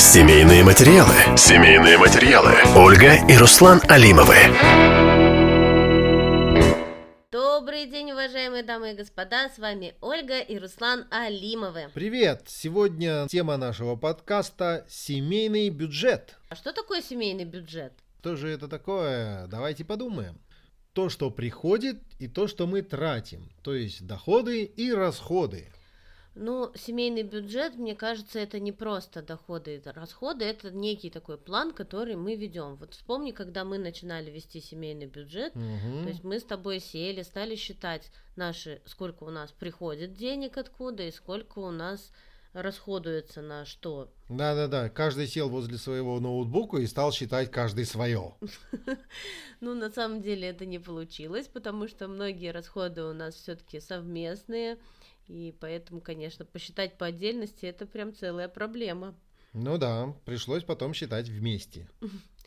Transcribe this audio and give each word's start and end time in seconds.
Семейные 0.00 0.64
материалы. 0.64 1.14
Семейные 1.36 1.98
материалы. 1.98 2.54
Ольга 2.74 3.16
и 3.28 3.36
Руслан 3.36 3.82
Алимовы. 3.86 4.34
Добрый 7.30 7.84
день, 7.86 8.10
уважаемые 8.10 8.62
дамы 8.62 8.92
и 8.92 8.96
господа, 8.96 9.50
с 9.50 9.58
вами 9.58 9.94
Ольга 10.00 10.40
и 10.40 10.58
Руслан 10.58 11.06
Алимовы. 11.10 11.90
Привет! 11.92 12.44
Сегодня 12.46 13.28
тема 13.28 13.58
нашего 13.58 13.94
подкаста 13.94 14.86
«Семейный 14.88 15.68
бюджет». 15.68 16.34
А 16.48 16.56
что 16.56 16.72
такое 16.72 17.02
семейный 17.02 17.44
бюджет? 17.44 17.92
Что 18.20 18.36
же 18.36 18.48
это 18.48 18.68
такое? 18.68 19.46
Давайте 19.48 19.84
подумаем. 19.84 20.40
То, 20.94 21.10
что 21.10 21.30
приходит 21.30 21.98
и 22.18 22.26
то, 22.26 22.48
что 22.48 22.66
мы 22.66 22.80
тратим, 22.80 23.52
то 23.62 23.74
есть 23.74 24.06
доходы 24.06 24.64
и 24.64 24.90
расходы. 24.92 25.68
Ну, 26.34 26.70
семейный 26.76 27.22
бюджет, 27.24 27.74
мне 27.74 27.94
кажется, 27.96 28.38
это 28.38 28.60
не 28.60 28.70
просто 28.72 29.20
доходы 29.20 29.76
и 29.76 29.82
расходы, 29.88 30.44
это 30.44 30.70
некий 30.70 31.10
такой 31.10 31.36
план, 31.38 31.72
который 31.72 32.14
мы 32.14 32.36
ведем. 32.36 32.76
Вот 32.76 32.94
вспомни, 32.94 33.32
когда 33.32 33.64
мы 33.64 33.78
начинали 33.78 34.30
вести 34.30 34.60
семейный 34.60 35.06
бюджет, 35.06 35.54
Мгм. 35.56 36.04
то 36.04 36.08
есть 36.08 36.22
мы 36.22 36.38
с 36.38 36.44
тобой 36.44 36.78
сели, 36.80 37.22
стали 37.22 37.56
считать 37.56 38.10
наши, 38.36 38.80
сколько 38.86 39.24
у 39.24 39.30
нас 39.30 39.50
приходит 39.50 40.14
денег 40.14 40.56
откуда 40.56 41.02
и 41.02 41.10
сколько 41.10 41.58
у 41.58 41.70
нас 41.72 42.12
расходуется 42.52 43.42
на 43.42 43.64
что. 43.64 44.10
Да-да-да, 44.28 44.88
каждый 44.88 45.26
сел 45.28 45.48
возле 45.48 45.78
своего 45.78 46.18
ноутбука 46.20 46.78
и 46.78 46.86
стал 46.86 47.12
считать 47.12 47.50
каждый 47.50 47.84
свое. 47.84 48.34
Ну, 49.60 49.74
на 49.74 49.90
самом 49.90 50.22
деле 50.22 50.48
это 50.48 50.64
не 50.64 50.78
получилось, 50.78 51.46
потому 51.46 51.86
что 51.86 52.08
многие 52.08 52.50
расходы 52.50 53.02
у 53.04 53.12
нас 53.12 53.34
все-таки 53.34 53.78
совместные, 53.78 54.78
и 55.30 55.52
поэтому, 55.52 56.00
конечно, 56.00 56.44
посчитать 56.44 56.98
по 56.98 57.06
отдельности 57.06 57.66
это 57.66 57.86
прям 57.86 58.14
целая 58.14 58.48
проблема. 58.48 59.14
Ну 59.52 59.78
да, 59.78 60.14
пришлось 60.24 60.64
потом 60.64 60.92
считать 60.92 61.28
вместе. 61.28 61.88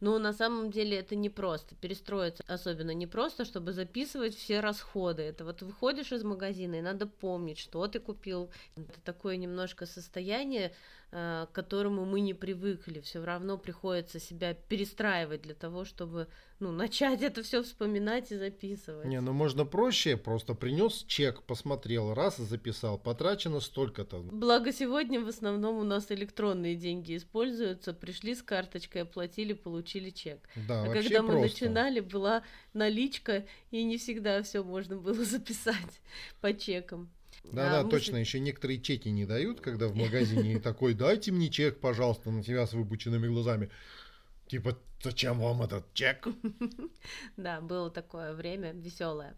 Но 0.00 0.18
на 0.18 0.32
самом 0.32 0.70
деле 0.70 0.98
это 0.98 1.16
не 1.16 1.30
просто. 1.30 1.74
Перестроиться 1.74 2.44
особенно 2.46 2.90
не 2.90 3.06
просто, 3.06 3.44
чтобы 3.44 3.72
записывать 3.72 4.34
все 4.34 4.60
расходы. 4.60 5.22
Это 5.22 5.44
вот 5.44 5.62
выходишь 5.62 6.12
из 6.12 6.22
магазина, 6.22 6.76
и 6.76 6.82
надо 6.82 7.06
помнить, 7.06 7.58
что 7.58 7.86
ты 7.86 7.98
купил. 7.98 8.50
Это 8.76 9.00
такое 9.00 9.36
немножко 9.36 9.86
состояние, 9.86 10.74
э, 11.12 11.46
к 11.50 11.54
которому 11.54 12.04
мы 12.04 12.20
не 12.20 12.34
привыкли. 12.34 13.00
Все 13.00 13.24
равно 13.24 13.56
приходится 13.56 14.20
себя 14.20 14.52
перестраивать 14.54 15.42
для 15.42 15.54
того, 15.54 15.84
чтобы 15.84 16.28
ну, 16.58 16.72
начать 16.72 17.22
это 17.22 17.42
все 17.42 17.62
вспоминать 17.62 18.32
и 18.32 18.36
записывать. 18.36 19.06
Не, 19.06 19.20
ну 19.20 19.32
можно 19.32 19.64
проще, 19.64 20.16
просто 20.16 20.54
принес 20.54 21.04
чек, 21.06 21.42
посмотрел, 21.42 22.12
раз 22.12 22.36
записал, 22.36 22.98
потрачено 22.98 23.60
столько-то. 23.60 24.18
Благо 24.18 24.72
сегодня 24.72 25.20
в 25.20 25.28
основном 25.28 25.76
у 25.78 25.84
нас 25.84 26.10
электронные 26.10 26.76
деньги 26.76 27.16
используются. 27.16 27.94
Пришли 27.94 28.34
с 28.34 28.42
карточкой, 28.42 29.02
оплатили, 29.02 29.54
получили 29.54 29.85
чек. 30.10 30.38
Да, 30.68 30.84
А 30.84 30.92
когда 30.92 31.22
мы 31.22 31.28
просто. 31.38 31.64
начинали, 31.64 32.00
была 32.00 32.42
наличка, 32.74 33.44
и 33.70 33.82
не 33.84 33.96
всегда 33.98 34.42
все 34.42 34.62
можно 34.62 34.96
было 34.96 35.24
записать 35.24 36.00
по 36.40 36.52
чекам. 36.54 37.10
Да-да, 37.44 37.80
А 37.80 37.82
мы 37.84 37.90
точно, 37.90 38.16
еще 38.16 38.40
некоторые 38.40 38.80
чеки 38.80 39.08
не 39.10 39.24
дают, 39.24 39.60
когда 39.60 39.88
в 39.88 39.94
магазине 39.94 40.58
такой, 40.60 40.94
дайте 40.94 41.32
мне 41.32 41.48
чек, 41.48 41.78
пожалуйста, 41.80 42.30
на 42.30 42.42
тебя 42.42 42.66
с 42.66 42.72
выпученными 42.72 43.28
глазами. 43.28 43.70
Типа, 44.48 44.78
зачем 45.02 45.40
вам 45.40 45.62
этот 45.62 45.92
чек? 45.94 46.26
Да, 47.36 47.60
было 47.60 47.90
такое 47.90 48.32
время 48.34 48.72
веселое. 48.72 49.34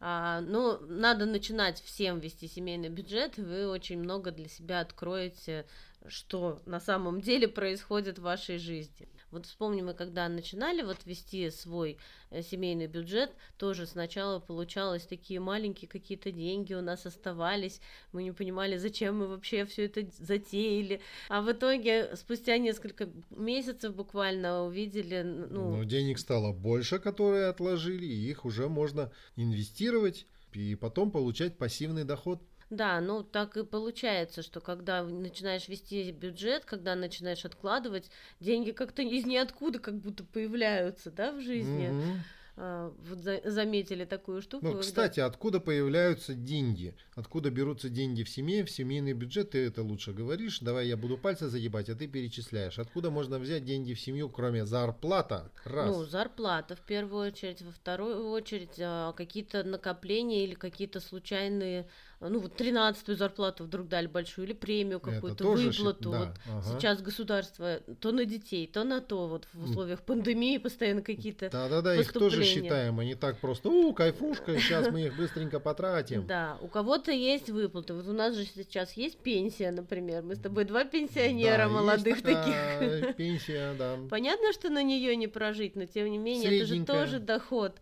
А, 0.00 0.40
ну, 0.42 0.78
надо 0.86 1.26
начинать 1.26 1.80
всем 1.82 2.20
вести 2.20 2.46
семейный 2.46 2.88
бюджет, 2.88 3.38
и 3.38 3.42
вы 3.42 3.66
очень 3.68 3.98
много 3.98 4.30
для 4.30 4.48
себя 4.48 4.80
откроете, 4.80 5.66
что 6.06 6.62
на 6.66 6.78
самом 6.80 7.20
деле 7.20 7.48
происходит 7.48 8.18
в 8.18 8.22
вашей 8.22 8.58
жизни. 8.58 9.08
Вот 9.30 9.46
вспомним, 9.46 9.86
мы 9.86 9.94
когда 9.94 10.28
начинали 10.28 10.82
вот 10.82 10.98
вести 11.04 11.50
свой 11.50 11.98
э, 12.30 12.42
семейный 12.42 12.86
бюджет, 12.86 13.30
тоже 13.58 13.86
сначала 13.86 14.40
получалось 14.40 15.06
такие 15.06 15.40
маленькие 15.40 15.88
какие-то 15.88 16.32
деньги 16.32 16.74
у 16.74 16.80
нас 16.80 17.04
оставались, 17.04 17.80
мы 18.12 18.22
не 18.22 18.32
понимали, 18.32 18.78
зачем 18.78 19.18
мы 19.18 19.28
вообще 19.28 19.64
все 19.66 19.84
это 19.86 20.06
затеяли, 20.18 21.00
а 21.28 21.42
в 21.42 21.52
итоге 21.52 22.16
спустя 22.16 22.56
несколько 22.58 23.08
месяцев 23.30 23.94
буквально 23.94 24.64
увидели, 24.64 25.22
ну, 25.22 25.76
Но 25.76 25.84
денег 25.84 26.18
стало 26.18 26.52
больше, 26.52 26.98
которые 26.98 27.46
отложили, 27.46 28.06
и 28.06 28.30
их 28.30 28.44
уже 28.44 28.68
можно 28.68 29.12
инвестировать 29.36 30.26
и 30.52 30.74
потом 30.74 31.10
получать 31.10 31.58
пассивный 31.58 32.04
доход. 32.04 32.42
Да, 32.70 33.00
ну 33.00 33.22
так 33.22 33.56
и 33.56 33.64
получается, 33.64 34.42
что 34.42 34.60
когда 34.60 35.02
начинаешь 35.02 35.68
вести 35.68 36.12
бюджет, 36.12 36.66
когда 36.66 36.94
начинаешь 36.94 37.46
откладывать, 37.46 38.10
деньги 38.40 38.72
как-то 38.72 39.00
из 39.02 39.24
ниоткуда 39.24 39.78
как 39.78 39.98
будто 39.98 40.22
появляются, 40.24 41.10
да, 41.10 41.32
в 41.32 41.40
жизни. 41.40 41.96
Мгм. 41.98 42.24
А, 42.60 42.92
вот 43.06 43.18
заметили 43.44 44.04
такую 44.04 44.42
штуку. 44.42 44.64
Ну, 44.64 44.72
когда- 44.72 44.82
кстати, 44.82 45.20
откуда 45.20 45.60
появляются 45.60 46.34
деньги? 46.34 46.96
Откуда 47.14 47.50
берутся 47.50 47.88
деньги 47.88 48.24
в 48.24 48.28
семье, 48.28 48.64
в 48.64 48.70
семейный 48.70 49.12
бюджет? 49.12 49.50
Ты 49.50 49.66
это 49.66 49.82
лучше 49.82 50.12
говоришь. 50.12 50.58
Давай 50.58 50.88
я 50.88 50.96
буду 50.96 51.16
пальцы 51.16 51.48
загибать, 51.48 51.88
а 51.88 51.94
ты 51.94 52.08
перечисляешь. 52.08 52.78
Откуда 52.80 53.10
можно 53.10 53.38
взять 53.38 53.64
деньги 53.64 53.94
в 53.94 54.00
семью, 54.00 54.28
кроме 54.28 54.66
зарплата? 54.66 55.52
Раз. 55.64 55.86
Ну, 55.86 56.04
зарплата 56.04 56.74
в 56.74 56.80
первую 56.80 57.28
очередь, 57.28 57.62
во 57.62 57.70
вторую 57.70 58.28
очередь 58.30 58.78
а, 58.80 59.12
какие-то 59.12 59.62
накопления 59.62 60.42
или 60.44 60.54
какие-то 60.54 60.98
случайные, 60.98 61.88
ну 62.20 62.40
вот 62.40 62.56
тринадцатую 62.56 63.16
зарплату 63.16 63.64
вдруг 63.64 63.88
дали 63.88 64.08
большую 64.08 64.46
или 64.46 64.52
премию 64.52 64.98
какую-то, 64.98 65.44
выплату. 65.46 66.10
да, 66.10 66.18
вот 66.18 66.28
ага. 66.46 66.62
сейчас 66.62 67.00
государство 67.00 67.80
то 68.00 68.10
на 68.10 68.24
детей, 68.24 68.66
то 68.66 68.82
на 68.82 69.00
то, 69.00 69.28
вот 69.28 69.46
в 69.52 69.70
условиях 69.70 70.02
пандемии 70.02 70.58
постоянно 70.58 71.02
какие-то 71.02 71.50
Да-да-да, 71.50 71.94
их 71.94 72.12
тоже. 72.12 72.47
Считаем, 72.48 72.98
а 72.98 73.04
не 73.04 73.14
так 73.14 73.38
просто, 73.38 73.68
у, 73.68 73.92
кайфушка, 73.92 74.58
сейчас 74.58 74.90
мы 74.90 75.06
их 75.06 75.16
быстренько 75.16 75.60
потратим. 75.60 76.26
Да, 76.26 76.58
у 76.60 76.68
кого-то 76.68 77.12
есть 77.12 77.50
выплаты. 77.50 77.94
Вот 77.94 78.06
у 78.08 78.12
нас 78.12 78.34
же 78.34 78.44
сейчас 78.44 78.92
есть 78.94 79.18
пенсия, 79.18 79.70
например. 79.70 80.22
Мы 80.22 80.36
с 80.36 80.38
тобой 80.38 80.64
два 80.64 80.84
пенсионера 80.84 81.58
Да, 81.58 81.62
есть 81.64 81.74
молодых 81.74 82.22
такая 82.22 83.00
таких. 83.00 83.16
Пенсия, 83.16 83.74
да. 83.78 83.98
Понятно, 84.10 84.52
что 84.52 84.70
на 84.70 84.82
нее 84.82 85.16
не 85.16 85.28
прожить, 85.28 85.76
но 85.76 85.86
тем 85.86 86.10
не 86.10 86.18
менее, 86.18 86.56
это 86.56 86.66
же 86.66 86.84
тоже 86.84 87.18
доход. 87.18 87.76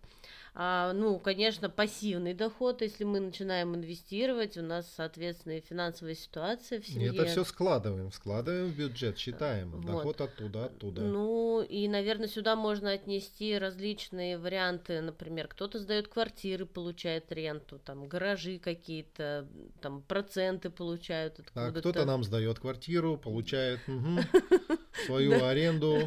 А, 0.59 0.95
ну, 0.95 1.19
конечно, 1.19 1.69
пассивный 1.69 2.33
доход, 2.33 2.81
если 2.81 3.05
мы 3.05 3.21
начинаем 3.21 3.75
инвестировать, 3.75 4.57
у 4.57 4.63
нас, 4.63 4.91
соответственно, 4.97 5.59
и 5.59 5.61
финансовая 5.61 6.15
ситуация 6.15 6.81
в 6.81 6.89
И 6.89 6.93
семье. 6.93 7.11
это 7.13 7.27
все 7.27 7.45
складываем, 7.45 8.11
складываем 8.11 8.71
в 8.73 8.75
бюджет, 8.75 9.19
считаем. 9.19 9.73
Вот. 9.73 9.85
Доход 9.85 10.21
оттуда, 10.23 10.65
оттуда. 10.65 11.03
Ну, 11.03 11.61
и, 11.61 11.87
наверное, 11.89 12.27
сюда 12.27 12.57
можно 12.57 12.91
отнести 12.93 13.59
различные 13.59 14.39
варианты. 14.39 15.03
Например, 15.03 15.47
кто-то 15.47 15.79
сдает 15.79 16.09
квартиры, 16.09 16.65
получает 16.65 17.31
ренту, 17.33 17.79
там, 17.79 18.09
гаражи 18.09 18.59
какие-то, 18.59 19.47
там, 19.83 20.01
проценты 20.01 20.71
получают 20.71 21.39
А 21.39 21.43
откуда-то. 21.43 21.81
кто-то 21.81 22.05
нам 22.07 22.25
сдает 22.25 22.61
квартиру, 22.61 23.19
получает 23.19 23.81
свою 25.05 25.45
аренду. 25.45 25.99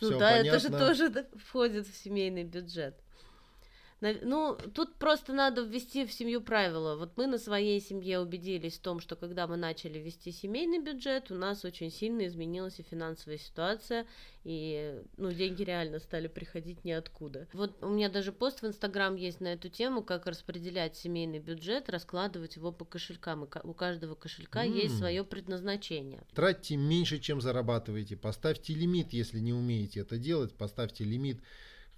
Ну 0.00 0.08
Все 0.08 0.18
да, 0.18 0.30
понятно. 0.30 0.48
это 0.48 0.58
же 0.60 0.68
тоже 0.70 1.08
да, 1.10 1.26
входит 1.36 1.86
в 1.86 1.94
семейный 1.94 2.44
бюджет. 2.44 2.94
Ну, 4.22 4.58
тут 4.74 4.96
просто 4.96 5.32
надо 5.32 5.62
ввести 5.62 6.04
в 6.04 6.12
семью 6.12 6.40
правила. 6.40 6.96
Вот 6.96 7.16
мы 7.16 7.26
на 7.26 7.38
своей 7.38 7.80
семье 7.80 8.18
убедились 8.18 8.78
в 8.78 8.82
том, 8.82 9.00
что 9.00 9.14
когда 9.14 9.46
мы 9.46 9.56
начали 9.56 9.98
вести 9.98 10.32
семейный 10.32 10.80
бюджет, 10.80 11.30
у 11.30 11.34
нас 11.34 11.64
очень 11.64 11.90
сильно 11.90 12.26
изменилась 12.26 12.80
и 12.80 12.82
финансовая 12.82 13.38
ситуация, 13.38 14.06
и 14.42 15.00
ну, 15.16 15.30
деньги 15.32 15.62
реально 15.62 16.00
стали 16.00 16.26
приходить 16.26 16.84
ниоткуда. 16.84 17.46
Вот 17.52 17.80
у 17.82 17.90
меня 17.90 18.08
даже 18.08 18.32
пост 18.32 18.62
в 18.62 18.66
Инстаграм 18.66 19.14
есть 19.14 19.40
на 19.40 19.52
эту 19.52 19.68
тему, 19.68 20.02
как 20.02 20.26
распределять 20.26 20.96
семейный 20.96 21.38
бюджет, 21.38 21.88
раскладывать 21.88 22.56
его 22.56 22.72
по 22.72 22.84
кошелькам. 22.84 23.44
И 23.44 23.48
у 23.62 23.72
каждого 23.72 24.16
кошелька 24.16 24.62
есть 24.62 24.94
М. 24.94 24.98
свое 24.98 25.24
предназначение. 25.24 26.24
Тратьте 26.34 26.76
меньше, 26.76 27.20
чем 27.20 27.40
зарабатываете. 27.40 28.16
Поставьте 28.16 28.74
лимит, 28.74 29.12
если 29.12 29.38
не 29.38 29.52
умеете 29.52 30.00
это 30.00 30.18
делать. 30.18 30.52
Поставьте 30.54 31.04
лимит 31.04 31.38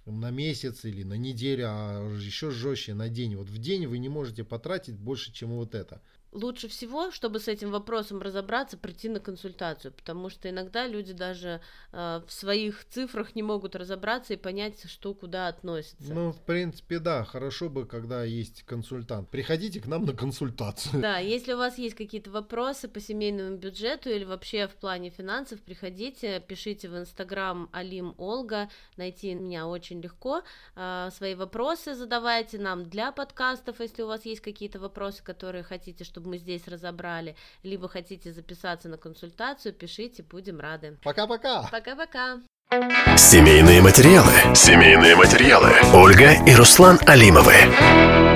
на 0.05 0.31
месяц 0.31 0.85
или 0.85 1.03
на 1.03 1.15
неделю, 1.15 1.65
а 1.67 2.17
еще 2.17 2.51
жестче 2.51 2.93
на 2.93 3.09
день. 3.09 3.35
Вот 3.35 3.49
в 3.49 3.57
день 3.57 3.87
вы 3.87 3.97
не 3.97 4.09
можете 4.09 4.43
потратить 4.43 4.97
больше, 4.97 5.31
чем 5.33 5.49
вот 5.49 5.75
это. 5.75 6.01
Лучше 6.35 6.67
всего, 6.67 7.11
чтобы 7.11 7.39
с 7.39 7.47
этим 7.47 7.71
вопросом 7.71 8.21
разобраться, 8.21 8.77
прийти 8.77 9.09
на 9.09 9.19
консультацию, 9.19 9.91
потому 9.93 10.29
что 10.29 10.49
иногда 10.49 10.85
люди 10.85 11.13
даже 11.13 11.61
э, 11.91 12.21
в 12.27 12.31
своих 12.31 12.85
цифрах 12.89 13.35
не 13.35 13.43
могут 13.43 13.75
разобраться 13.75 14.33
и 14.33 14.37
понять, 14.37 14.89
что 14.89 15.13
куда 15.13 15.47
относится. 15.47 16.13
Ну, 16.13 16.31
в 16.31 16.41
принципе, 16.41 16.99
да, 16.99 17.23
хорошо 17.23 17.69
бы, 17.69 17.85
когда 17.85 18.23
есть 18.23 18.63
консультант. 18.63 19.29
Приходите 19.29 19.79
к 19.79 19.87
нам 19.87 20.05
на 20.05 20.13
консультацию. 20.13 21.01
Да, 21.01 21.17
если 21.17 21.53
у 21.53 21.57
вас 21.57 21.77
есть 21.77 21.95
какие-то 21.95 22.29
вопросы 22.29 22.87
по 22.87 22.99
семейному 22.99 23.57
бюджету 23.57 24.09
или 24.09 24.25
вообще 24.25 24.67
в 24.67 24.75
плане 24.75 25.09
финансов, 25.09 25.61
приходите, 25.61 26.39
пишите 26.45 26.89
в 26.89 26.97
Инстаграм 26.97 27.69
Алим 27.71 28.13
Олга, 28.17 28.69
найти 28.97 29.33
меня 29.33 29.67
очень 29.67 30.01
легко. 30.01 30.41
А, 30.75 31.09
Свои 31.11 31.35
вопросы 31.35 31.95
задавайте 31.95 32.57
нам 32.57 32.83
для 32.89 33.11
подкастов, 33.11 33.79
если 33.79 34.01
у 34.01 34.07
вас 34.07 34.25
есть 34.25 34.41
какие-то 34.41 34.79
вопросы, 34.79 35.23
которые 35.23 35.63
хотите, 35.63 36.03
чтобы 36.03 36.24
чтобы 36.25 36.31
мы 36.31 36.37
здесь 36.37 36.67
разобрали, 36.67 37.35
либо 37.63 37.87
хотите 37.87 38.31
записаться 38.31 38.89
на 38.89 38.97
консультацию, 38.97 39.73
пишите, 39.73 40.23
будем 40.23 40.59
рады. 40.59 40.97
Пока-пока. 41.03 41.69
Пока-пока. 41.71 42.39
Семейные 43.17 43.81
материалы. 43.81 44.55
Семейные 44.55 45.15
материалы. 45.15 45.71
Ольга 45.93 46.33
и 46.47 46.55
Руслан 46.55 46.99
Алимовы. 47.05 48.34